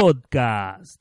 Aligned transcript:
Podcast. 0.00 0.96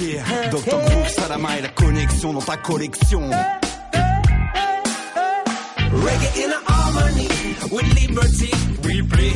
Yeah, 0.00 0.50
Dr. 0.50 0.70
Groove 0.70 1.08
Salama 1.10 1.58
et 1.58 1.62
la 1.62 1.68
connexion 1.68 2.32
dans 2.32 2.40
ta 2.40 2.56
collection. 2.56 3.30
Reggae 5.92 6.42
in 6.42 6.52
harmony 6.66 7.28
with 7.70 7.88
liberty 7.94 8.50
we 8.82 9.02
play. 9.02 9.30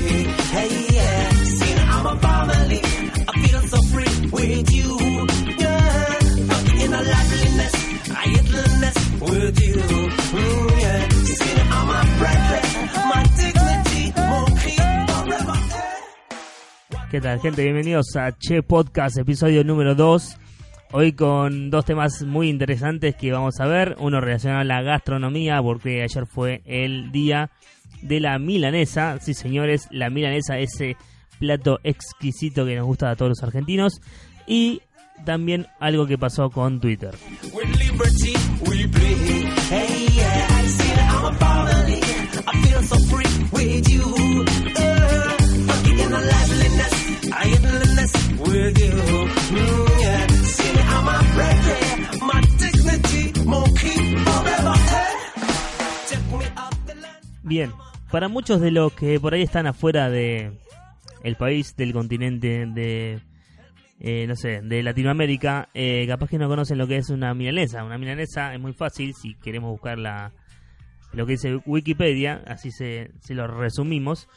Hey 0.51 0.87
yeah, 0.91 1.31
see 1.45 1.75
I'm 1.95 2.07
a 2.07 2.17
family. 2.19 2.81
I 3.29 3.33
feel 3.47 3.61
so 3.69 3.81
free 3.93 4.31
with 4.33 4.73
you. 4.73 4.99
Yeah, 5.57 6.85
in 6.85 6.93
a 6.93 7.01
liveliness, 7.01 7.75
¿Qué 17.13 17.21
tal, 17.21 17.41
gente? 17.41 17.63
Bienvenidos 17.63 18.17
a 18.17 18.33
Che 18.39 18.63
Podcast, 18.63 19.19
episodio 19.19 19.65
número 19.65 19.95
2. 19.95 20.39
Hoy 20.93 21.13
con 21.13 21.69
dos 21.69 21.85
temas 21.85 22.23
muy 22.23 22.49
interesantes 22.49 23.15
que 23.17 23.31
vamos 23.31 23.61
a 23.61 23.67
ver. 23.67 23.97
Uno 23.99 24.23
relacionado 24.23 24.63
a 24.63 24.65
la 24.65 24.81
gastronomía, 24.81 25.61
porque 25.61 26.03
ayer 26.03 26.25
fue 26.25 26.63
el 26.65 27.13
día 27.13 27.51
de 28.01 28.19
la 28.19 28.39
milanesa. 28.39 29.19
Sí, 29.21 29.35
señores, 29.35 29.89
la 29.91 30.09
milanesa, 30.09 30.59
ese 30.59 30.97
plato 31.39 31.81
exquisito 31.85 32.65
que 32.65 32.77
nos 32.77 32.87
gusta 32.87 33.11
a 33.11 33.17
todos 33.17 33.29
los 33.29 33.43
argentinos. 33.43 34.01
Y 34.47 34.81
también 35.27 35.67
algo 35.81 36.07
que 36.07 36.17
pasó 36.17 36.49
con 36.49 36.81
Twitter. 36.81 37.15
Bien, 57.43 57.73
para 58.11 58.29
muchos 58.29 58.61
de 58.61 58.71
los 58.71 58.93
que 58.93 59.19
por 59.21 59.35
ahí 59.35 59.43
están 59.43 59.67
afuera 59.67 60.09
de 60.09 60.53
el 61.23 61.37
país, 61.37 61.77
del 61.77 61.93
continente, 61.93 62.67
de 62.67 63.21
eh, 64.05 64.27
no 64.27 64.35
sé, 64.35 64.63
de 64.63 64.83
Latinoamérica, 64.83 65.69
eh, 65.75 66.07
capaz 66.09 66.29
que 66.29 66.37
no 66.39 66.49
conocen 66.49 66.77
lo 66.77 66.89
que 66.89 66.97
es 66.97 67.09
una 67.11 67.35
milanesa. 67.35 67.85
Una 67.85 67.99
milanesa 67.99 68.53
es 68.53 68.61
muy 68.61 68.73
fácil 68.73 69.15
si 69.15 69.35
queremos 69.37 69.71
buscar 69.71 69.97
la, 69.97 70.33
lo 71.13 71.25
que 71.25 71.33
dice 71.33 71.61
Wikipedia, 71.67 72.43
así 72.47 72.73
se, 72.73 73.13
se 73.21 73.35
lo 73.35 73.47
resumimos. 73.47 74.29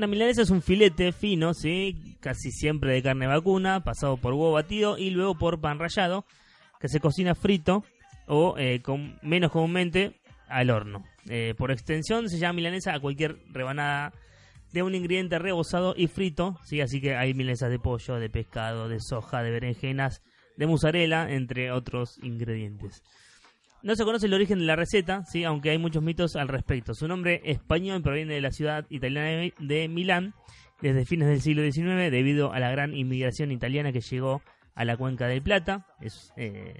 Una 0.00 0.06
milanesa 0.06 0.40
es 0.40 0.48
un 0.48 0.62
filete 0.62 1.12
fino, 1.12 1.52
¿sí? 1.52 2.16
casi 2.20 2.52
siempre 2.52 2.94
de 2.94 3.02
carne 3.02 3.26
vacuna, 3.26 3.84
pasado 3.84 4.16
por 4.16 4.32
huevo 4.32 4.52
batido 4.52 4.96
y 4.96 5.10
luego 5.10 5.36
por 5.36 5.60
pan 5.60 5.78
rallado, 5.78 6.24
que 6.80 6.88
se 6.88 7.00
cocina 7.00 7.34
frito 7.34 7.84
o 8.26 8.54
eh, 8.56 8.80
menos 9.20 9.52
comúnmente 9.52 10.18
al 10.48 10.70
horno. 10.70 11.04
Eh, 11.28 11.52
por 11.54 11.70
extensión 11.70 12.30
se 12.30 12.38
llama 12.38 12.54
milanesa 12.54 12.94
a 12.94 13.00
cualquier 13.00 13.36
rebanada 13.52 14.14
de 14.72 14.82
un 14.82 14.94
ingrediente 14.94 15.38
rebozado 15.38 15.92
y 15.94 16.06
frito, 16.06 16.56
¿sí? 16.64 16.80
así 16.80 17.02
que 17.02 17.14
hay 17.14 17.34
milanesas 17.34 17.68
de 17.68 17.78
pollo, 17.78 18.14
de 18.14 18.30
pescado, 18.30 18.88
de 18.88 19.00
soja, 19.00 19.42
de 19.42 19.50
berenjenas, 19.50 20.22
de 20.56 20.66
mozzarella, 20.66 21.30
entre 21.30 21.72
otros 21.72 22.18
ingredientes. 22.22 23.02
No 23.82 23.96
se 23.96 24.04
conoce 24.04 24.26
el 24.26 24.34
origen 24.34 24.58
de 24.58 24.66
la 24.66 24.76
receta, 24.76 25.24
¿sí? 25.24 25.44
aunque 25.44 25.70
hay 25.70 25.78
muchos 25.78 26.02
mitos 26.02 26.36
al 26.36 26.48
respecto. 26.48 26.94
Su 26.94 27.08
nombre 27.08 27.40
español 27.44 28.02
proviene 28.02 28.34
de 28.34 28.40
la 28.42 28.50
ciudad 28.50 28.86
italiana 28.90 29.50
de 29.58 29.88
Milán 29.88 30.34
desde 30.82 31.06
fines 31.06 31.28
del 31.28 31.40
siglo 31.40 31.62
XIX 31.62 32.10
debido 32.10 32.52
a 32.52 32.60
la 32.60 32.70
gran 32.70 32.94
inmigración 32.94 33.52
italiana 33.52 33.92
que 33.92 34.00
llegó 34.00 34.42
a 34.74 34.84
la 34.84 34.96
cuenca 34.96 35.26
del 35.26 35.42
Plata, 35.42 35.86
es 36.00 36.32
eh, 36.36 36.74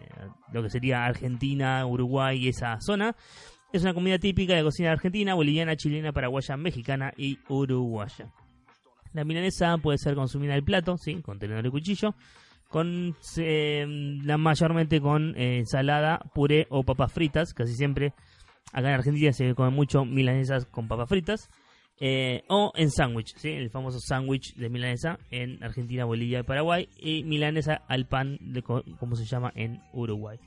lo 0.53 0.63
que 0.63 0.71
sería 0.71 1.05
Argentina, 1.05 1.85
Uruguay 1.87 2.39
y 2.39 2.49
esa 2.49 2.81
zona. 2.81 3.15
Es 3.73 3.83
una 3.83 3.95
comida 3.95 4.19
típica 4.19 4.55
de 4.55 4.63
cocina 4.63 4.93
argentina, 4.93 5.35
boliviana, 5.35 5.77
chilena, 5.77 6.13
paraguaya, 6.13 6.57
mexicana 6.57 7.13
y 7.17 7.39
uruguaya. 7.49 8.33
La 9.13 9.25
milanesa 9.25 9.77
puede 9.79 9.99
ser 9.99 10.15
consumida 10.15 10.55
al 10.55 10.65
plato, 10.65 10.97
sí, 10.97 11.21
con 11.23 11.39
tenedor 11.39 11.67
y 11.67 11.71
cuchillo, 11.71 12.15
con 12.71 13.15
eh, 13.37 13.85
la 14.25 14.39
mayormente 14.39 15.01
con 15.01 15.35
eh, 15.37 15.59
ensalada, 15.59 16.21
puré 16.35 16.67
o 16.71 16.85
papas 16.85 17.13
fritas, 17.13 17.53
casi 17.53 17.75
siempre 17.75 18.15
acá 18.73 18.89
en 18.89 18.95
Argentina 18.95 19.33
se 19.33 19.55
come 19.55 19.71
mucho 19.71 20.05
milanesas 20.05 20.65
con 20.67 20.87
papas 20.89 21.09
fritas. 21.09 21.51
eh, 22.01 22.45
o 22.49 22.73
en 22.77 22.91
sándwich, 22.91 23.35
¿sí? 23.37 23.51
el 23.51 23.69
famoso 23.69 23.99
sándwich 24.01 24.55
de 24.55 24.71
milanesa 24.71 25.19
en 25.31 25.63
Argentina, 25.63 26.07
Bolivia 26.07 26.39
y 26.39 26.43
Paraguay, 26.45 26.89
y 26.99 27.25
milanesa 27.25 27.83
al 27.89 28.07
pan, 28.07 28.39
de, 28.41 28.63
co- 28.63 28.85
como 28.99 29.17
se 29.17 29.27
llama 29.27 29.53
en 29.55 29.83
Uruguay. 29.93 30.39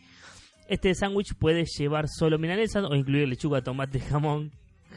Este 0.67 0.95
sándwich 0.95 1.35
puede 1.37 1.65
llevar 1.65 2.07
solo 2.07 2.39
milanesa 2.39 2.81
o 2.87 2.95
incluir 2.95 3.27
lechuga, 3.27 3.61
tomate, 3.61 3.99
jamón, 4.09 4.51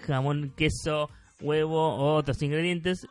jamón, 0.07 0.55
queso, 0.57 1.11
huevo 1.43 1.77
o 1.97 2.15
otros 2.15 2.41
ingredientes, 2.41 3.07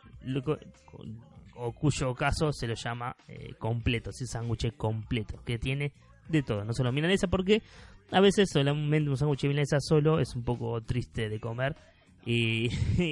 o 1.58 1.72
cuyo 1.72 2.14
caso 2.14 2.52
se 2.52 2.66
lo 2.66 2.74
llama 2.74 3.16
eh, 3.28 3.54
completo, 3.58 4.10
ese 4.10 4.26
sándwich 4.26 4.74
completo, 4.76 5.40
que 5.44 5.58
tiene 5.58 5.92
de 6.28 6.42
todo, 6.42 6.64
no 6.64 6.72
solo 6.72 6.92
milanesa, 6.92 7.28
porque 7.28 7.62
a 8.10 8.20
veces 8.20 8.50
solamente 8.52 9.10
un 9.10 9.16
sándwich 9.16 9.42
de 9.42 9.48
milanesa 9.48 9.78
solo 9.80 10.20
es 10.20 10.34
un 10.34 10.44
poco 10.44 10.80
triste 10.80 11.28
de 11.28 11.40
comer 11.40 11.76
y, 12.26 12.68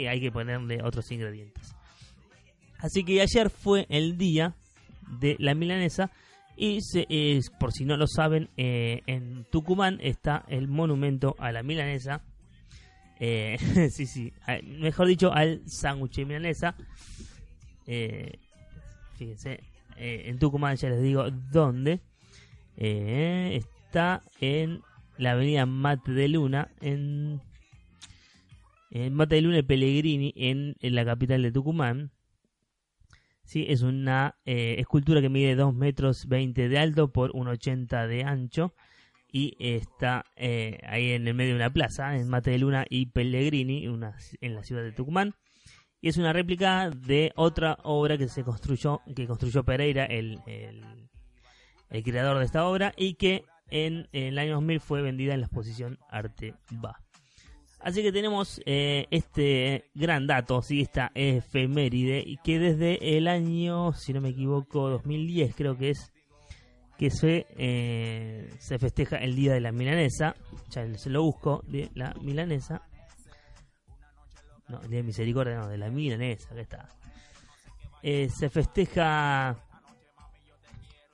hay 0.06 0.20
que 0.20 0.32
ponerle 0.32 0.82
otros 0.82 1.10
ingredientes. 1.12 1.74
Así 2.78 3.04
que 3.04 3.20
ayer 3.22 3.48
fue 3.50 3.86
el 3.88 4.18
día 4.18 4.54
de 5.20 5.36
la 5.38 5.54
milanesa 5.54 6.10
y 6.56 6.80
se- 6.82 7.06
es, 7.08 7.50
por 7.50 7.72
si 7.72 7.84
no 7.84 7.96
lo 7.96 8.06
saben, 8.06 8.48
eh, 8.56 9.02
en 9.06 9.44
Tucumán 9.50 9.98
está 10.02 10.44
el 10.48 10.68
monumento 10.68 11.34
a 11.38 11.52
la 11.52 11.62
milanesa. 11.62 12.22
Eh, 13.20 13.56
sí, 13.90 14.06
sí, 14.06 14.32
mejor 14.64 15.06
dicho, 15.06 15.32
al 15.32 15.62
sándwich 15.66 16.16
de 16.16 16.24
milanesa. 16.26 16.74
Eh, 17.86 18.38
fíjense, 19.16 19.60
eh, 19.96 20.24
en 20.26 20.38
Tucumán 20.38 20.76
ya 20.76 20.88
les 20.88 21.02
digo 21.02 21.30
dónde. 21.30 22.00
Eh, 22.76 23.52
está 23.56 24.22
en 24.40 24.82
la 25.16 25.32
avenida 25.32 25.66
Mate 25.66 26.12
de 26.12 26.28
Luna, 26.28 26.70
en, 26.80 27.40
en 28.90 29.14
Mate 29.14 29.36
de 29.36 29.42
Luna 29.42 29.58
y 29.58 29.62
Pellegrini, 29.62 30.32
en, 30.36 30.76
la 30.80 31.04
capital 31.04 31.42
de 31.42 31.52
Tucumán. 31.52 32.10
Sí, 33.44 33.66
es 33.68 33.82
una 33.82 34.36
eh, 34.46 34.76
escultura 34.78 35.20
que 35.20 35.28
mide 35.28 35.54
2 35.54 35.74
metros 35.74 36.26
20 36.28 36.68
de 36.68 36.78
alto 36.78 37.12
por 37.12 37.32
1,80 37.32 38.06
de 38.08 38.24
ancho 38.24 38.74
y 39.30 39.54
está 39.58 40.24
eh, 40.36 40.80
ahí 40.86 41.10
en 41.10 41.28
el 41.28 41.34
medio 41.34 41.50
de 41.50 41.56
una 41.56 41.72
plaza, 41.72 42.16
en 42.16 42.28
Mate 42.28 42.52
de 42.52 42.58
Luna 42.58 42.86
y 42.88 43.06
Pellegrini, 43.06 43.84
en 43.84 44.54
la 44.54 44.62
ciudad 44.62 44.82
de 44.82 44.92
Tucumán. 44.92 45.34
Y 46.04 46.08
es 46.08 46.18
una 46.18 46.34
réplica 46.34 46.90
de 46.90 47.32
otra 47.34 47.78
obra 47.82 48.18
que 48.18 48.28
se 48.28 48.44
construyó, 48.44 49.00
que 49.16 49.26
construyó 49.26 49.64
Pereira, 49.64 50.04
el, 50.04 50.38
el, 50.44 52.02
creador 52.02 52.40
de 52.40 52.44
esta 52.44 52.66
obra, 52.66 52.92
y 52.94 53.14
que 53.14 53.46
en, 53.70 54.06
el 54.12 54.38
año 54.38 54.56
2000 54.56 54.80
fue 54.80 55.00
vendida 55.00 55.32
en 55.32 55.40
la 55.40 55.46
exposición 55.46 55.98
Arte 56.10 56.56
Va. 56.84 57.00
Así 57.80 58.02
que 58.02 58.12
tenemos 58.12 58.60
eh, 58.66 59.06
este 59.10 59.86
gran 59.94 60.26
dato, 60.26 60.60
¿sí? 60.60 60.82
esta 60.82 61.10
efeméride, 61.14 62.22
y 62.22 62.36
que 62.36 62.58
desde 62.58 63.16
el 63.16 63.26
año, 63.26 63.94
si 63.94 64.12
no 64.12 64.20
me 64.20 64.28
equivoco, 64.28 64.90
2010 64.90 65.54
creo 65.56 65.78
que 65.78 65.88
es, 65.88 66.12
que 66.98 67.08
se, 67.08 67.46
eh, 67.56 68.50
se 68.58 68.78
festeja 68.78 69.16
el 69.16 69.34
Día 69.34 69.54
de 69.54 69.62
la 69.62 69.72
Milanesa. 69.72 70.36
Ya 70.68 70.86
se 70.98 71.08
lo 71.08 71.22
busco, 71.22 71.64
de 71.66 71.88
la 71.94 72.12
Milanesa. 72.20 72.82
No, 74.68 74.78
de 74.80 75.02
Misericordia, 75.02 75.56
no, 75.56 75.68
de 75.68 75.78
la 75.78 75.90
Milanesa, 75.90 76.54
que 76.54 76.62
está. 76.62 76.88
Eh, 78.02 78.28
se 78.28 78.48
festeja 78.48 79.56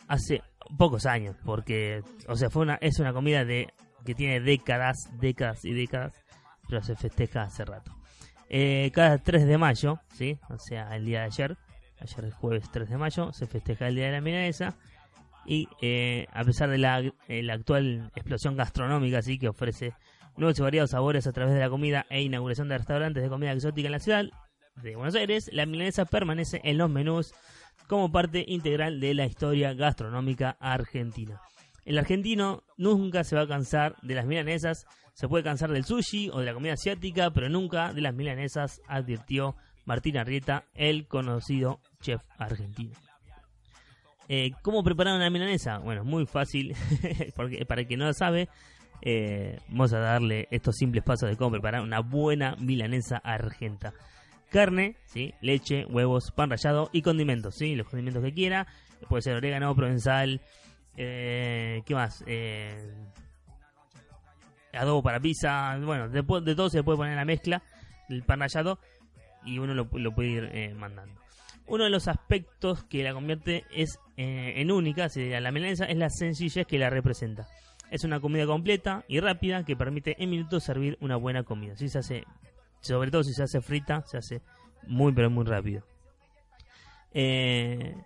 hace 0.08 0.42
pocos 0.76 1.06
años, 1.06 1.36
porque, 1.44 2.02
o 2.28 2.36
sea, 2.36 2.50
fue 2.50 2.62
una, 2.62 2.74
es 2.80 2.98
una 2.98 3.12
comida 3.12 3.44
de 3.44 3.68
que 4.04 4.14
tiene 4.14 4.40
décadas, 4.40 4.96
décadas 5.20 5.64
y 5.64 5.72
décadas, 5.72 6.12
pero 6.68 6.82
se 6.82 6.94
festeja 6.96 7.42
hace 7.42 7.64
rato. 7.64 7.92
Eh, 8.48 8.90
cada 8.92 9.18
3 9.18 9.46
de 9.46 9.58
mayo, 9.58 10.00
¿sí? 10.12 10.38
O 10.48 10.58
sea, 10.58 10.96
el 10.96 11.04
día 11.04 11.20
de 11.20 11.26
ayer, 11.26 11.56
ayer 12.00 12.24
el 12.24 12.32
jueves 12.32 12.68
3 12.72 12.88
de 12.90 12.98
mayo, 12.98 13.32
se 13.32 13.46
festeja 13.46 13.86
el 13.86 13.94
Día 13.94 14.06
de 14.06 14.12
la 14.12 14.20
Milanesa. 14.20 14.74
Y 15.46 15.68
eh, 15.80 16.26
a 16.32 16.44
pesar 16.44 16.68
de 16.68 16.78
la, 16.78 17.00
eh, 17.00 17.42
la 17.42 17.54
actual 17.54 18.10
explosión 18.14 18.56
gastronómica, 18.56 19.22
¿sí? 19.22 19.38
que 19.38 19.48
ofrece 19.48 19.94
nuevos 20.36 20.58
y 20.58 20.62
variados 20.62 20.90
sabores 20.90 21.26
a 21.26 21.32
través 21.32 21.54
de 21.54 21.60
la 21.60 21.70
comida 21.70 22.06
e 22.10 22.22
inauguración 22.22 22.68
de 22.68 22.78
restaurantes 22.78 23.22
de 23.22 23.28
comida 23.28 23.52
exótica 23.52 23.88
en 23.88 23.92
la 23.92 23.98
ciudad 23.98 24.24
de 24.82 24.96
Buenos 24.96 25.14
Aires, 25.14 25.50
la 25.52 25.66
milanesa 25.66 26.04
permanece 26.04 26.60
en 26.64 26.78
los 26.78 26.90
menús 26.90 27.32
como 27.86 28.10
parte 28.10 28.44
integral 28.46 29.00
de 29.00 29.14
la 29.14 29.26
historia 29.26 29.74
gastronómica 29.74 30.56
argentina. 30.60 31.40
El 31.84 31.98
argentino 31.98 32.62
nunca 32.76 33.24
se 33.24 33.36
va 33.36 33.42
a 33.42 33.48
cansar 33.48 33.96
de 34.02 34.14
las 34.14 34.26
milanesas, 34.26 34.86
se 35.14 35.28
puede 35.28 35.44
cansar 35.44 35.72
del 35.72 35.84
sushi 35.84 36.30
o 36.32 36.38
de 36.38 36.46
la 36.46 36.54
comida 36.54 36.74
asiática, 36.74 37.30
pero 37.30 37.48
nunca 37.48 37.92
de 37.92 38.00
las 38.00 38.14
milanesas, 38.14 38.80
advirtió 38.86 39.56
Martín 39.84 40.16
Arrieta, 40.18 40.64
el 40.74 41.08
conocido 41.08 41.80
chef 42.00 42.22
argentino. 42.38 42.94
Eh, 44.28 44.52
¿Cómo 44.62 44.84
preparar 44.84 45.16
una 45.16 45.28
milanesa? 45.28 45.78
Bueno, 45.78 46.04
muy 46.04 46.26
fácil, 46.26 46.76
porque 47.34 47.66
para 47.66 47.80
el 47.80 47.88
que 47.88 47.96
no 47.96 48.06
lo 48.06 48.14
sabe, 48.14 48.48
eh, 49.02 49.58
vamos 49.68 49.92
a 49.92 49.98
darle 49.98 50.48
estos 50.50 50.76
simples 50.76 51.04
pasos 51.04 51.28
de 51.28 51.36
cómo 51.36 51.52
preparar 51.52 51.82
una 51.82 52.00
buena 52.00 52.56
milanesa 52.58 53.18
argenta. 53.18 53.92
Carne, 54.50 54.96
¿sí? 55.04 55.34
leche, 55.40 55.84
huevos, 55.86 56.32
pan 56.32 56.50
rallado 56.50 56.90
y 56.92 57.02
condimentos, 57.02 57.54
¿sí? 57.56 57.76
los 57.76 57.88
condimentos 57.88 58.22
que 58.22 58.32
quiera. 58.32 58.66
Puede 59.08 59.22
ser 59.22 59.36
orégano, 59.36 59.74
provenzal, 59.74 60.40
eh, 60.96 61.82
¿qué 61.86 61.94
más? 61.94 62.24
Eh, 62.26 62.92
adobo 64.72 65.02
para 65.02 65.20
pizza, 65.20 65.78
bueno, 65.78 66.08
de, 66.08 66.22
de 66.22 66.54
todo 66.54 66.68
se 66.68 66.82
puede 66.82 66.98
poner 66.98 67.16
la 67.16 67.24
mezcla, 67.24 67.62
el 68.08 68.22
pan 68.22 68.40
rallado, 68.40 68.78
y 69.44 69.58
uno 69.58 69.74
lo, 69.74 69.88
lo 69.92 70.14
puede 70.14 70.28
ir 70.28 70.50
eh, 70.52 70.74
mandando. 70.74 71.20
Uno 71.66 71.84
de 71.84 71.90
los 71.90 72.08
aspectos 72.08 72.84
que 72.84 73.02
la 73.02 73.12
convierte 73.12 73.64
es 73.70 73.98
eh, 74.16 74.54
en 74.56 74.72
única, 74.72 75.08
sería 75.08 75.40
la 75.40 75.52
milanesa, 75.52 75.84
es 75.84 75.96
la 75.96 76.10
sencillez 76.10 76.66
que 76.66 76.78
la 76.78 76.90
representa. 76.90 77.46
Es 77.90 78.04
una 78.04 78.20
comida 78.20 78.46
completa 78.46 79.04
y 79.08 79.20
rápida 79.20 79.64
que 79.64 79.76
permite 79.76 80.22
en 80.22 80.30
minutos 80.30 80.64
servir 80.64 80.96
una 81.00 81.16
buena 81.16 81.42
comida. 81.42 81.76
Si 81.76 81.88
se 81.88 81.98
hace, 81.98 82.24
sobre 82.80 83.10
todo 83.10 83.24
si 83.24 83.34
se 83.34 83.42
hace 83.42 83.60
frita, 83.60 84.02
se 84.06 84.16
hace 84.16 84.42
muy 84.86 85.12
pero 85.12 85.28
muy 85.30 85.44
rápido. 85.44 85.82
Eh, 87.12 87.96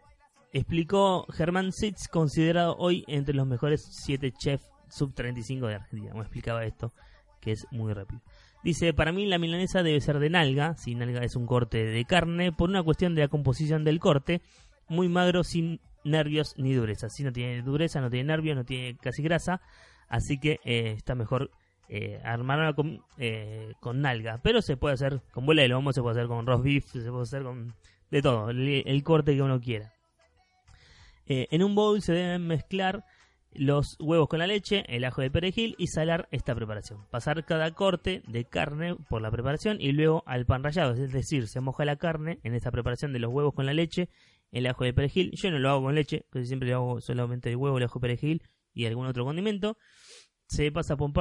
explicó 0.52 1.26
Germán 1.30 1.72
Sitz, 1.72 2.08
considerado 2.08 2.76
hoy 2.78 3.04
entre 3.06 3.34
los 3.34 3.46
mejores 3.46 3.86
7 4.04 4.32
chefs 4.32 4.68
sub 4.88 5.14
35 5.14 5.66
de 5.66 5.74
Argentina. 5.74 6.14
Me 6.14 6.20
explicaba 6.20 6.64
esto, 6.64 6.92
que 7.40 7.52
es 7.52 7.66
muy 7.70 7.92
rápido. 7.92 8.22
Dice, 8.62 8.94
para 8.94 9.12
mí 9.12 9.26
la 9.26 9.38
milanesa 9.38 9.82
debe 9.82 10.00
ser 10.00 10.18
de 10.18 10.30
nalga, 10.30 10.74
si 10.76 10.94
nalga 10.94 11.22
es 11.22 11.36
un 11.36 11.46
corte 11.46 11.84
de 11.84 12.04
carne, 12.06 12.50
por 12.50 12.70
una 12.70 12.82
cuestión 12.82 13.14
de 13.14 13.22
la 13.22 13.28
composición 13.28 13.84
del 13.84 14.00
corte, 14.00 14.40
muy 14.88 15.08
magro, 15.08 15.44
sin 15.44 15.80
nervios 16.04 16.54
ni 16.56 16.72
dureza. 16.72 17.08
Si 17.08 17.24
no 17.24 17.32
tiene 17.32 17.62
dureza, 17.62 18.00
no 18.00 18.10
tiene 18.10 18.28
nervios, 18.28 18.56
no 18.56 18.64
tiene 18.64 18.96
casi 18.96 19.22
grasa, 19.22 19.60
así 20.08 20.38
que 20.38 20.60
eh, 20.64 20.94
está 20.96 21.14
mejor 21.14 21.50
eh, 21.88 22.20
armarla 22.24 22.72
con, 22.72 23.02
eh, 23.18 23.72
con 23.80 24.00
nalga. 24.00 24.40
Pero 24.42 24.62
se 24.62 24.76
puede 24.76 24.94
hacer 24.94 25.22
con 25.32 25.46
bola 25.46 25.62
de 25.62 25.68
lomo, 25.68 25.92
se 25.92 26.02
puede 26.02 26.18
hacer 26.18 26.28
con 26.28 26.46
roast 26.46 26.64
beef, 26.64 26.86
se 26.86 27.10
puede 27.10 27.22
hacer 27.22 27.42
con 27.42 27.74
de 28.10 28.22
todo, 28.22 28.50
el, 28.50 28.84
el 28.86 29.02
corte 29.02 29.34
que 29.34 29.42
uno 29.42 29.60
quiera. 29.60 29.92
Eh, 31.26 31.48
en 31.50 31.62
un 31.62 31.74
bowl 31.74 32.00
se 32.02 32.12
deben 32.12 32.46
mezclar 32.46 33.04
los 33.52 33.96
huevos 34.00 34.28
con 34.28 34.40
la 34.40 34.46
leche, 34.46 34.84
el 34.88 35.04
ajo 35.04 35.22
de 35.22 35.30
perejil 35.30 35.74
y 35.78 35.86
salar 35.86 36.28
esta 36.30 36.54
preparación. 36.54 37.06
Pasar 37.10 37.44
cada 37.44 37.70
corte 37.72 38.22
de 38.26 38.44
carne 38.44 38.96
por 39.08 39.22
la 39.22 39.30
preparación 39.30 39.80
y 39.80 39.92
luego 39.92 40.22
al 40.26 40.44
pan 40.44 40.64
rallado, 40.64 40.92
es 40.92 41.12
decir, 41.12 41.46
se 41.48 41.60
moja 41.60 41.84
la 41.84 41.96
carne 41.96 42.40
en 42.42 42.54
esta 42.54 42.70
preparación 42.70 43.12
de 43.12 43.20
los 43.20 43.32
huevos 43.32 43.54
con 43.54 43.66
la 43.66 43.72
leche, 43.72 44.08
el 44.54 44.66
ajo 44.66 44.84
de 44.84 44.94
perejil. 44.94 45.32
Yo 45.32 45.50
no 45.50 45.58
lo 45.58 45.68
hago 45.70 45.82
con 45.82 45.94
leche, 45.94 46.26
casi 46.30 46.46
siempre 46.46 46.70
lo 46.70 46.76
hago 46.76 47.00
solamente 47.00 47.50
de 47.50 47.56
huevo, 47.56 47.76
el 47.78 47.84
ajo 47.84 47.98
de 47.98 48.02
perejil 48.02 48.42
y 48.72 48.86
algún 48.86 49.06
otro 49.06 49.24
condimento. 49.24 49.76
Se 50.46 50.70
pasa 50.70 50.96
por 50.96 51.12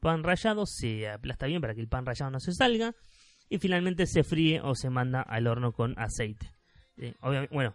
pan, 0.00 0.22
rallado, 0.22 0.64
se 0.66 1.08
aplasta 1.08 1.46
bien 1.46 1.60
para 1.60 1.74
que 1.74 1.80
el 1.80 1.88
pan 1.88 2.06
rallado 2.06 2.30
no 2.30 2.40
se 2.40 2.52
salga 2.52 2.94
y 3.48 3.58
finalmente 3.58 4.06
se 4.06 4.22
fríe 4.24 4.60
o 4.60 4.74
se 4.74 4.90
manda 4.90 5.22
al 5.22 5.46
horno 5.46 5.72
con 5.72 5.98
aceite. 5.98 6.52
Eh, 6.96 7.14
obviamente, 7.20 7.54
bueno, 7.54 7.74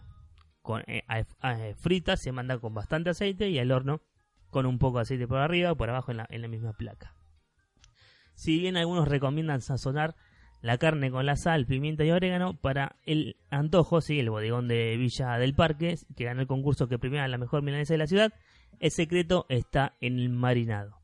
con, 0.61 0.83
eh, 0.87 1.03
a- 1.07 1.73
frita 1.75 2.15
se 2.15 2.31
manda 2.31 2.59
con 2.59 2.73
bastante 2.73 3.09
aceite 3.09 3.49
y 3.49 3.59
al 3.59 3.71
horno 3.71 4.01
con 4.49 4.65
un 4.65 4.77
poco 4.77 4.99
de 4.99 5.03
aceite 5.03 5.27
por 5.27 5.39
arriba 5.39 5.71
o 5.71 5.75
por 5.75 5.89
abajo 5.89 6.11
en 6.11 6.41
la 6.41 6.47
misma 6.47 6.73
placa. 6.73 7.15
Si 8.35 8.59
bien 8.59 8.77
algunos 8.77 9.07
recomiendan 9.07 9.61
sazonar 9.61 10.15
la 10.63 10.77
carne 10.77 11.11
con 11.11 11.25
la 11.25 11.35
sal, 11.35 11.65
pimienta 11.65 12.05
y 12.05 12.11
orégano, 12.11 12.55
para 12.55 12.95
el 13.05 13.35
antojo, 13.49 13.99
sí, 13.99 14.19
el 14.19 14.29
bodegón 14.29 14.69
de 14.69 14.95
Villa 14.97 15.37
del 15.37 15.53
Parque, 15.53 15.95
que 16.15 16.23
ganó 16.23 16.41
el 16.41 16.47
concurso 16.47 16.87
que 16.87 16.97
premiaba 16.97 17.27
la 17.27 17.37
mejor 17.37 17.61
milanesa 17.61 17.93
de 17.93 17.97
la 17.97 18.07
ciudad, 18.07 18.33
el 18.79 18.89
secreto 18.89 19.45
está 19.49 19.95
en 19.99 20.17
el 20.17 20.29
marinado. 20.29 21.01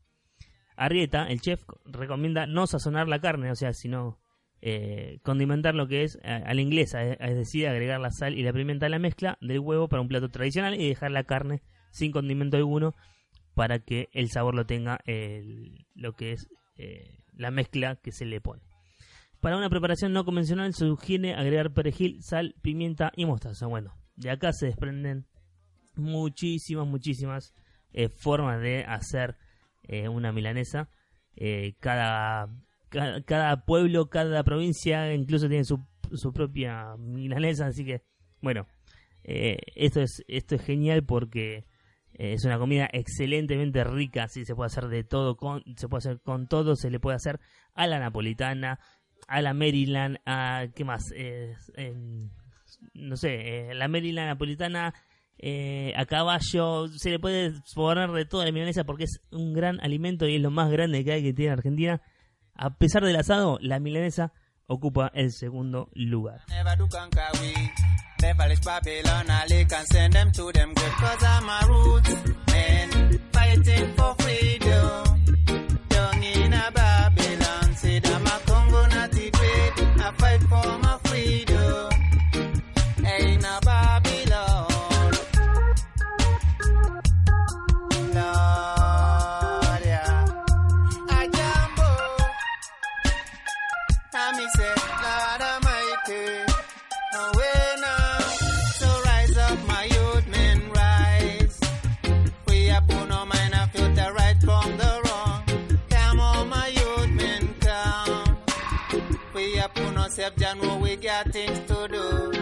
Arrieta, 0.76 1.26
el 1.26 1.42
chef, 1.42 1.62
recomienda 1.84 2.46
no 2.46 2.66
sazonar 2.66 3.06
la 3.06 3.20
carne, 3.20 3.50
o 3.50 3.54
sea, 3.54 3.74
sino 3.74 4.18
eh, 4.62 5.18
condimentar 5.22 5.74
lo 5.74 5.86
que 5.88 6.04
es 6.04 6.18
a, 6.24 6.36
a 6.36 6.54
la 6.54 6.62
inglesa, 6.62 7.04
es, 7.04 7.18
es 7.20 7.36
decir, 7.36 7.68
agregar 7.68 8.00
la 8.00 8.10
sal 8.10 8.38
y 8.38 8.42
la 8.42 8.54
pimienta 8.54 8.86
a 8.86 8.88
la 8.88 8.98
mezcla 8.98 9.36
del 9.42 9.60
huevo 9.60 9.88
para 9.88 10.00
un 10.00 10.08
plato 10.08 10.30
tradicional 10.30 10.74
y 10.74 10.88
dejar 10.88 11.10
la 11.10 11.24
carne 11.24 11.60
sin 11.90 12.12
condimento 12.12 12.56
alguno 12.56 12.94
para 13.54 13.80
que 13.80 14.08
el 14.12 14.30
sabor 14.30 14.54
lo 14.54 14.64
tenga 14.64 15.00
lo 15.94 16.14
que 16.14 16.32
es 16.32 16.48
eh, 16.76 17.18
la 17.34 17.50
mezcla 17.50 17.96
que 17.96 18.10
se 18.10 18.24
le 18.24 18.40
pone. 18.40 18.69
Para 19.40 19.56
una 19.56 19.70
preparación 19.70 20.12
no 20.12 20.26
convencional 20.26 20.74
sugiere 20.74 21.34
agregar 21.34 21.72
perejil, 21.72 22.22
sal, 22.22 22.54
pimienta 22.60 23.10
y 23.16 23.24
mostaza. 23.24 23.66
Bueno, 23.66 23.94
de 24.16 24.30
acá 24.30 24.52
se 24.52 24.66
desprenden 24.66 25.26
muchísimas, 25.96 26.86
muchísimas 26.86 27.54
eh, 27.92 28.10
formas 28.10 28.60
de 28.60 28.84
hacer 28.84 29.36
eh, 29.82 30.08
una 30.08 30.30
milanesa. 30.30 30.90
Eh, 31.36 31.74
cada, 31.80 32.48
cada, 32.90 33.64
pueblo, 33.64 34.10
cada 34.10 34.44
provincia 34.44 35.14
incluso 35.14 35.48
tiene 35.48 35.64
su, 35.64 35.86
su 36.12 36.32
propia 36.32 36.96
milanesa, 36.98 37.66
así 37.66 37.84
que 37.84 38.02
bueno, 38.42 38.66
esto 39.22 40.00
es 40.00 40.24
esto 40.28 40.56
es 40.56 40.62
genial 40.62 41.04
porque 41.04 41.66
es 42.14 42.44
una 42.44 42.58
comida 42.58 42.88
excelentemente 42.92 43.84
rica, 43.84 44.28
sí, 44.28 44.44
se 44.44 44.54
puede 44.54 44.66
hacer 44.66 44.88
de 44.88 45.04
todo, 45.04 45.36
con, 45.36 45.62
se 45.76 45.88
puede 45.88 45.98
hacer 45.98 46.20
con 46.20 46.48
todo, 46.48 46.74
se 46.74 46.90
le 46.90 46.98
puede 46.98 47.16
hacer 47.16 47.38
a 47.74 47.86
la 47.86 48.00
napolitana, 48.00 48.80
a 49.30 49.40
la 49.40 49.54
Maryland, 49.54 50.18
a 50.26 50.66
qué 50.74 50.84
más, 50.84 51.12
Eh, 51.16 51.54
no 52.94 53.16
sé, 53.16 53.70
eh, 53.70 53.74
la 53.74 53.86
Maryland 53.86 54.26
napolitana 54.26 54.92
eh, 55.38 55.94
a 55.96 56.04
caballo, 56.04 56.88
se 56.88 57.10
le 57.10 57.18
puede 57.18 57.52
poner 57.74 58.10
de 58.10 58.24
toda 58.24 58.44
la 58.44 58.52
milanesa 58.52 58.84
porque 58.84 59.04
es 59.04 59.20
un 59.30 59.52
gran 59.52 59.80
alimento 59.80 60.26
y 60.26 60.34
es 60.34 60.42
lo 60.42 60.50
más 60.50 60.70
grande 60.70 61.04
que 61.04 61.12
hay 61.12 61.22
que 61.22 61.32
tiene 61.32 61.52
Argentina. 61.52 62.02
A 62.54 62.76
pesar 62.76 63.04
del 63.04 63.16
asado, 63.16 63.58
la 63.62 63.78
milanesa 63.78 64.32
ocupa 64.66 65.10
el 65.14 65.30
segundo 65.32 65.88
lugar. 65.94 66.42
Things 111.24 111.58
to 111.60 111.88
do. 111.88 112.32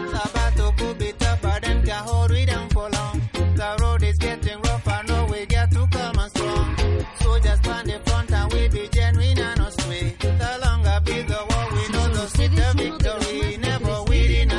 For 2.71 2.89
long. 2.89 3.21
The 3.55 3.77
road 3.81 4.03
is 4.03 4.17
getting 4.17 4.61
rough, 4.61 4.87
I 4.87 5.01
know 5.07 5.25
we 5.31 5.45
got 5.45 5.71
to 5.71 5.87
come 5.91 6.17
on 6.19 6.29
strong. 6.29 6.75
Soldiers 7.21 7.59
on 7.67 7.85
the 7.85 7.99
front 8.05 8.31
and 8.31 8.53
we 8.53 8.67
be 8.69 8.87
genuine 8.89 9.39
and. 9.39 9.59
The 9.59 11.01
be 11.05 11.21
the 11.23 11.39
we 11.73 11.83
know 11.93 12.07
the 12.13 12.73
victory. 12.77 13.57
Never 13.57 14.03
get. 14.07 14.39
In. 14.41 14.49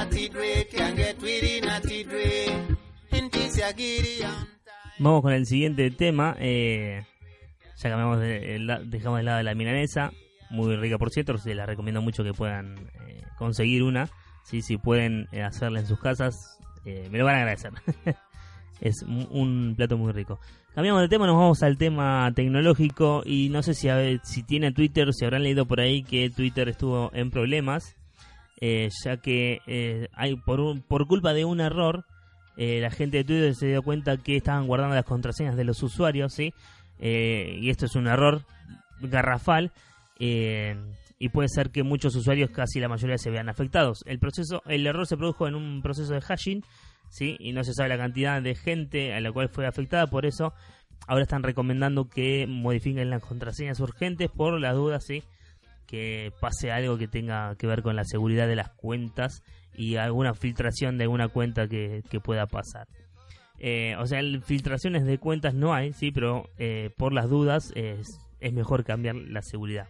Vamos 4.99 5.23
con 5.23 5.33
el 5.33 5.47
siguiente 5.47 5.91
tema. 5.91 6.37
eh, 6.39 7.05
ya 7.77 7.89
cambiamos 7.89 8.21
de, 8.21 8.59
dejamos 8.85 9.19
de 9.19 9.23
lado 9.25 9.43
la 9.43 9.55
milanesa. 9.55 10.13
Muy 10.51 10.77
rica, 10.77 10.99
por 10.99 11.11
cierto. 11.11 11.39
Se 11.39 11.55
la 11.55 11.67
recomiendo 11.67 12.03
mucho 12.03 12.25
que 12.25 12.33
puedan 12.35 12.75
eh, 13.07 13.23
conseguir 13.39 13.83
una. 13.83 14.09
¿sí? 14.45 14.63
Si 14.63 14.77
pueden 14.77 15.29
eh, 15.33 15.43
hacerla 15.43 15.81
en 15.81 15.87
sus 15.87 15.99
casas, 16.01 16.59
eh, 16.85 17.09
me 17.11 17.19
lo 17.19 17.25
van 17.25 17.37
a 17.37 17.39
agradecer. 17.39 17.73
es 18.81 19.03
un, 19.03 19.75
plato 19.77 19.97
muy 19.97 20.13
rico. 20.13 20.41
Cambiamos 20.75 21.03
de 21.03 21.09
tema, 21.09 21.27
nos 21.27 21.37
vamos 21.37 21.63
al 21.63 21.77
tema 21.79 22.31
tecnológico. 22.35 23.23
Y 23.25 23.49
no 23.51 23.63
sé 23.63 23.75
si, 23.75 23.89
a 23.89 23.99
si 24.25 24.43
tiene 24.43 24.73
Twitter, 24.73 25.13
si 25.13 25.25
habrán 25.25 25.43
leído 25.43 25.67
por 25.67 25.81
ahí 25.81 26.03
que 26.03 26.31
Twitter 26.31 26.69
estuvo 26.69 27.11
en 27.15 27.31
problemas. 27.31 27.97
eh, 28.61 28.89
ya 29.05 29.17
que 29.19 29.61
eh, 29.67 30.09
hay 30.13 30.37
por, 30.37 30.61
un- 30.61 30.83
por 30.83 31.07
culpa 31.07 31.33
de 31.33 31.45
un 31.47 31.61
error 31.61 32.05
eh, 32.57 32.81
la 32.83 32.91
gente 32.91 33.17
de 33.19 33.25
Twitter 33.25 33.55
se 33.55 33.69
dio 33.69 33.83
cuenta 33.83 34.19
que 34.19 34.37
estaban 34.37 34.67
guardando 34.67 34.95
las 34.95 35.05
contraseñas 35.07 35.57
de 35.57 35.65
los 35.65 35.83
usuarios, 35.83 36.35
¿sí? 36.35 36.53
Eh, 36.99 37.57
y 37.59 37.71
esto 37.71 37.87
es 37.87 37.95
un 37.95 38.07
error 38.07 38.43
garrafal. 39.01 39.73
Eh, 40.21 40.77
y 41.19 41.31
puede 41.31 41.49
ser 41.49 41.71
que 41.71 41.83
muchos 41.83 42.15
usuarios, 42.15 42.51
casi 42.51 42.79
la 42.79 42.89
mayoría, 42.89 43.19
se 43.19 43.31
vean 43.31 43.49
afectados. 43.49 44.03
El 44.07 44.19
proceso, 44.19 44.63
el 44.67 44.87
error 44.87 45.07
se 45.07 45.17
produjo 45.17 45.49
en 45.49 45.55
un 45.55 45.83
proceso 45.83 46.13
de 46.15 46.21
hashing, 46.21 46.63
¿sí? 47.09 47.37
Y 47.41 47.53
no 47.53 47.65
se 47.65 47.75
sabe 47.75 47.89
la 47.89 47.99
cantidad 47.99 48.41
de 48.41 48.55
gente 48.55 49.15
a 49.15 49.21
la 49.21 49.33
cual 49.33 49.49
fue 49.49 49.67
afectada, 49.67 50.07
por 50.07 50.27
eso 50.27 50.53
ahora 51.07 51.23
están 51.23 51.43
recomendando 51.43 52.09
que 52.09 52.47
modifiquen 52.47 53.11
las 53.11 53.23
contraseñas 53.23 53.81
urgentes 53.81 54.31
por 54.31 54.61
las 54.61 54.75
dudas, 54.75 55.05
¿sí? 55.05 55.23
Que 55.87 56.33
pase 56.41 56.71
algo 56.71 56.99
que 56.99 57.09
tenga 57.09 57.57
que 57.57 57.67
ver 57.67 57.83
con 57.83 57.97
la 57.97 58.05
seguridad 58.05 58.47
de 58.47 58.57
las 58.57 58.71
cuentas 58.71 59.43
y 59.75 59.97
alguna 59.97 60.35
filtración 60.35 60.99
de 60.99 61.05
alguna 61.05 61.29
cuenta 61.29 61.67
que, 61.67 62.03
que 62.11 62.21
pueda 62.21 62.47
pasar. 62.47 62.87
Eh, 63.59 63.95
o 63.99 64.07
sea, 64.07 64.21
filtraciones 64.43 65.05
de 65.05 65.19
cuentas 65.19 65.55
no 65.55 65.75
hay, 65.75 65.93
sí, 65.93 66.13
pero 66.13 66.49
eh, 66.59 66.91
por 66.97 67.13
las 67.13 67.29
dudas 67.29 67.73
es, 68.41 68.53
mejor 68.53 68.85
cambiar 68.85 69.15
la 69.17 69.43
seguridad. 69.43 69.87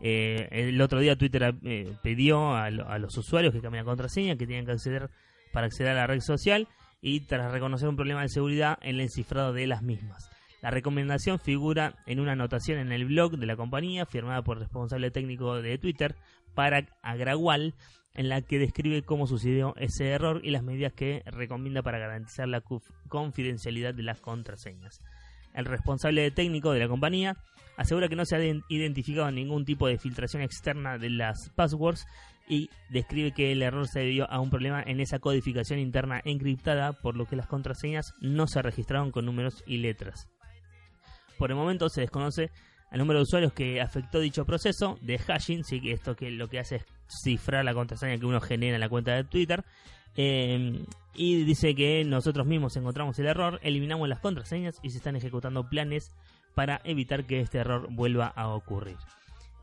Eh, 0.00 0.48
el 0.50 0.80
otro 0.80 0.98
día 1.00 1.16
Twitter 1.16 1.54
eh, 1.64 1.92
pidió 2.02 2.54
a, 2.54 2.70
lo- 2.70 2.88
a 2.88 2.98
los 2.98 3.16
usuarios 3.16 3.52
que 3.52 3.60
cambien 3.60 3.84
la 3.84 3.90
contraseña, 3.90 4.36
que 4.36 4.46
tienen 4.46 4.66
que 4.66 4.72
acceder 4.72 5.10
para 5.52 5.66
acceder 5.66 5.92
a 5.92 5.94
la 5.94 6.06
red 6.06 6.20
social 6.20 6.66
y 7.00 7.20
tras 7.20 7.52
reconocer 7.52 7.88
un 7.88 7.96
problema 7.96 8.22
de 8.22 8.28
seguridad 8.28 8.78
en 8.82 9.00
el 9.00 9.10
cifrado 9.10 9.52
de 9.52 9.66
las 9.66 9.82
mismas. 9.82 10.28
La 10.60 10.70
recomendación 10.70 11.38
figura 11.40 11.96
en 12.06 12.20
una 12.20 12.32
anotación 12.32 12.78
en 12.78 12.92
el 12.92 13.04
blog 13.06 13.36
de 13.36 13.46
la 13.46 13.56
compañía 13.56 14.06
firmada 14.06 14.42
por 14.42 14.56
el 14.56 14.62
responsable 14.64 15.10
técnico 15.10 15.60
de 15.60 15.76
Twitter, 15.78 16.14
Parag 16.54 16.88
Agrawal, 17.02 17.74
en 18.14 18.28
la 18.28 18.42
que 18.42 18.58
describe 18.58 19.02
cómo 19.02 19.26
sucedió 19.26 19.74
ese 19.76 20.10
error 20.10 20.40
y 20.44 20.50
las 20.50 20.62
medidas 20.62 20.92
que 20.92 21.22
recomienda 21.26 21.82
para 21.82 21.98
garantizar 21.98 22.46
la 22.46 22.62
confidencialidad 23.08 23.94
de 23.94 24.02
las 24.02 24.20
contraseñas. 24.20 25.00
El 25.54 25.64
responsable 25.64 26.30
técnico 26.30 26.72
de 26.72 26.80
la 26.80 26.88
compañía 26.88 27.36
asegura 27.76 28.08
que 28.08 28.16
no 28.16 28.24
se 28.24 28.36
ha 28.36 28.38
de- 28.38 28.62
identificado 28.68 29.30
ningún 29.30 29.64
tipo 29.64 29.86
de 29.88 29.98
filtración 29.98 30.42
externa 30.42 30.98
de 30.98 31.10
las 31.10 31.50
passwords 31.54 32.06
y 32.48 32.68
describe 32.90 33.32
que 33.32 33.52
el 33.52 33.62
error 33.62 33.86
se 33.88 34.00
debió 34.00 34.30
a 34.30 34.40
un 34.40 34.50
problema 34.50 34.82
en 34.82 35.00
esa 35.00 35.18
codificación 35.20 35.78
interna 35.78 36.20
encriptada, 36.24 36.92
por 36.92 37.16
lo 37.16 37.24
que 37.26 37.36
las 37.36 37.46
contraseñas 37.46 38.12
no 38.20 38.46
se 38.46 38.60
registraron 38.62 39.10
con 39.10 39.24
números 39.24 39.62
y 39.66 39.78
letras. 39.78 40.28
Por 41.38 41.50
el 41.50 41.56
momento 41.56 41.88
se 41.88 42.02
desconoce 42.02 42.50
el 42.90 42.98
número 42.98 43.20
de 43.20 43.22
usuarios 43.22 43.52
que 43.52 43.80
afectó 43.80 44.20
dicho 44.20 44.44
proceso 44.44 44.98
de 45.00 45.18
hashing, 45.18 45.64
sí 45.64 45.80
esto 45.90 46.14
que 46.14 46.30
lo 46.30 46.48
que 46.48 46.58
hace 46.58 46.76
es 46.76 46.84
cifrar 47.24 47.64
la 47.64 47.72
contraseña 47.74 48.18
que 48.18 48.26
uno 48.26 48.40
genera 48.40 48.74
en 48.74 48.80
la 48.80 48.88
cuenta 48.88 49.14
de 49.14 49.24
Twitter. 49.24 49.64
Eh, 50.16 50.84
y 51.14 51.44
dice 51.44 51.74
que 51.74 52.04
nosotros 52.04 52.46
mismos 52.46 52.76
encontramos 52.76 53.18
el 53.18 53.26
error, 53.26 53.60
eliminamos 53.62 54.08
las 54.08 54.20
contraseñas 54.20 54.78
y 54.82 54.90
se 54.90 54.98
están 54.98 55.16
ejecutando 55.16 55.68
planes 55.68 56.10
para 56.54 56.80
evitar 56.84 57.24
que 57.26 57.40
este 57.40 57.58
error 57.58 57.88
vuelva 57.90 58.28
a 58.28 58.48
ocurrir. 58.48 58.96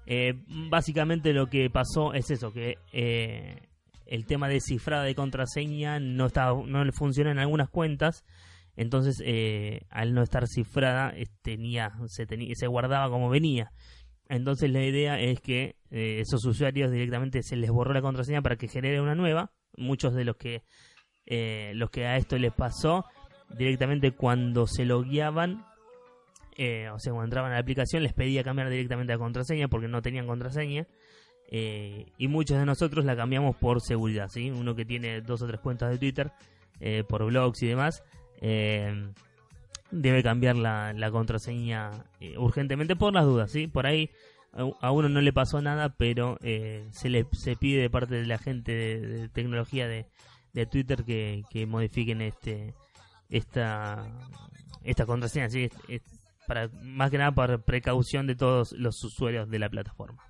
Eh, 0.06 0.34
básicamente 0.70 1.34
lo 1.34 1.48
que 1.48 1.70
pasó 1.70 2.14
es 2.14 2.30
eso, 2.32 2.52
que 2.52 2.78
eh, 2.94 3.62
el 4.06 4.26
tema 4.26 4.48
de 4.48 4.60
cifrada 4.60 5.04
de 5.04 5.16
contraseña 5.16 6.00
no, 6.00 6.26
estaba, 6.26 6.60
no 6.66 6.84
le 6.84 6.92
funciona 6.92 7.32
en 7.32 7.40
algunas 7.40 7.70
cuentas. 7.70 8.24
Entonces, 8.76 9.22
eh, 9.26 9.82
al 9.90 10.14
no 10.14 10.24
estar 10.24 10.48
cifrada, 10.48 11.14
tenía, 11.42 11.92
se, 12.08 12.26
tenía, 12.26 12.54
se 12.56 12.68
guardaba 12.68 13.10
como 13.10 13.30
venía. 13.30 13.72
Entonces, 14.30 14.72
la 14.72 14.84
idea 14.84 15.20
es 15.20 15.42
que 15.42 15.76
esos 15.90 16.46
usuarios 16.46 16.92
directamente 16.92 17.42
se 17.42 17.56
les 17.56 17.72
borró 17.72 17.94
la 17.94 18.02
contraseña 18.02 18.42
para 18.42 18.56
que 18.56 18.68
genere 18.68 19.02
una 19.02 19.16
nueva. 19.16 19.52
Muchos 19.78 20.14
de 20.14 20.26
los 20.26 20.36
que, 20.36 20.64
eh, 21.26 21.72
los 21.76 21.90
que 21.90 22.06
a 22.06 22.18
esto 22.18 22.38
les 22.38 22.54
pasó, 22.54 23.06
directamente 23.58 24.12
cuando 24.12 24.68
se 24.68 24.86
logueaban, 24.86 25.66
eh, 26.58 26.90
o 26.90 27.00
sea, 27.00 27.14
cuando 27.14 27.26
entraban 27.26 27.52
a 27.52 27.56
la 27.56 27.62
aplicación, 27.62 28.04
les 28.04 28.14
pedía 28.14 28.44
cambiar 28.44 28.70
directamente 28.70 29.14
la 29.14 29.20
contraseña 29.20 29.68
porque 29.68 29.88
no 29.88 30.02
tenían 30.02 30.28
contraseña. 30.28 30.88
Eh, 31.52 32.12
y 32.18 32.28
muchos 32.28 32.60
de 32.60 32.66
nosotros 32.66 33.06
la 33.06 33.16
cambiamos 33.16 33.56
por 33.56 33.82
seguridad, 33.82 34.30
¿sí? 34.30 34.52
Uno 34.52 34.76
que 34.76 34.86
tiene 34.86 35.22
dos 35.22 35.42
o 35.42 35.48
tres 35.48 35.60
cuentas 35.60 35.90
de 35.90 35.98
Twitter, 35.98 36.32
eh, 36.80 37.04
por 37.08 37.26
blogs 37.26 37.64
y 37.64 37.68
demás, 37.68 38.04
eh, 38.42 39.12
debe 39.92 40.22
cambiar 40.22 40.56
la, 40.56 40.94
la 40.94 41.12
contraseña 41.12 41.92
eh, 42.20 42.38
urgentemente 42.38 42.96
por 42.96 43.14
las 43.14 43.26
dudas, 43.26 43.52
¿sí? 43.52 43.68
Por 43.68 43.88
ahí 43.88 44.12
a, 44.82 44.92
uno 44.92 45.10
no 45.10 45.22
le 45.22 45.32
pasó 45.34 45.62
nada, 45.62 45.90
pero 45.98 46.38
eh, 46.42 46.88
se 46.92 47.10
le 47.10 47.26
se 47.34 47.56
pide 47.56 47.82
de 47.82 47.90
parte 47.90 48.16
de 48.16 48.26
la 48.26 48.38
gente 48.38 48.72
de, 48.74 49.00
de 49.00 49.30
tecnología 49.30 49.88
de, 49.88 50.08
de 50.54 50.66
Twitter 50.66 51.04
que, 51.04 51.44
que 51.50 51.66
modifiquen 51.66 52.22
este 52.22 52.74
esta 53.30 54.06
esta 54.84 55.06
contraseña, 55.06 55.50
¿sí? 55.50 55.64
Es- 55.66 55.74
es 55.88 56.02
para 56.48 56.68
más 56.82 57.12
que 57.12 57.20
nada 57.20 57.32
por 57.32 57.62
precaución 57.64 58.26
de 58.26 58.36
todos 58.36 58.72
los 58.72 59.04
usuarios 59.04 59.48
de 59.50 59.60
la 59.60 59.70
plataforma. 59.70 60.24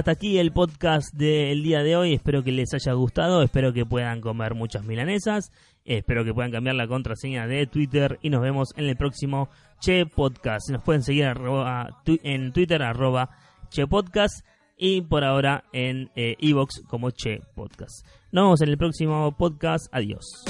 Hasta 0.00 0.12
aquí 0.12 0.38
el 0.38 0.50
podcast 0.50 1.12
del 1.12 1.62
día 1.62 1.82
de 1.82 1.94
hoy. 1.94 2.14
Espero 2.14 2.42
que 2.42 2.52
les 2.52 2.72
haya 2.72 2.94
gustado. 2.94 3.42
Espero 3.42 3.74
que 3.74 3.84
puedan 3.84 4.22
comer 4.22 4.54
muchas 4.54 4.82
milanesas. 4.82 5.52
Espero 5.84 6.24
que 6.24 6.32
puedan 6.32 6.50
cambiar 6.50 6.74
la 6.76 6.88
contraseña 6.88 7.46
de 7.46 7.66
Twitter. 7.66 8.18
Y 8.22 8.30
nos 8.30 8.40
vemos 8.40 8.70
en 8.78 8.86
el 8.86 8.96
próximo 8.96 9.50
Che 9.78 10.06
Podcast. 10.06 10.70
Nos 10.70 10.82
pueden 10.82 11.02
seguir 11.02 11.26
en 12.06 12.52
Twitter, 12.54 12.82
arroba 12.82 13.28
Che 13.68 13.86
Podcast. 13.86 14.42
Y 14.78 15.02
por 15.02 15.22
ahora 15.22 15.64
en 15.74 16.10
eh, 16.16 16.34
Evox 16.38 16.80
como 16.88 17.10
Che 17.10 17.42
Podcast. 17.54 18.06
Nos 18.32 18.44
vemos 18.44 18.60
en 18.62 18.68
el 18.70 18.78
próximo 18.78 19.36
podcast. 19.36 19.86
Adiós. 19.92 20.44